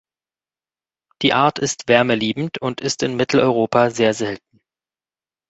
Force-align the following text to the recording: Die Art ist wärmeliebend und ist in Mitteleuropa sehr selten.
Die 1.21 1.31
Art 1.33 1.59
ist 1.59 1.87
wärmeliebend 1.87 2.59
und 2.59 2.81
ist 2.81 3.03
in 3.03 3.15
Mitteleuropa 3.17 3.91
sehr 3.91 4.15
selten. 4.15 4.59